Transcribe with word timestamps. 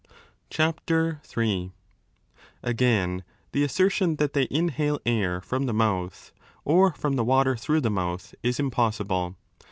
CHAPTER 0.49 1.21
ni 1.37 1.73
Again, 2.63 3.23
the 3.51 3.63
assertion 3.63 4.15
that 4.15 4.33
they 4.33 4.47
inhale 4.49 4.99
air 5.05 5.41
from 5.41 5.67
the 5.67 5.75
mouth, 5.75 6.33
or 6.65 6.91
from 6.93 7.17
the 7.17 7.23
water 7.23 7.55
through 7.55 7.81
the 7.81 7.91
mouth, 7.91 8.33
is 8.41 8.59
im 8.59 8.71
possible. 8.71 9.35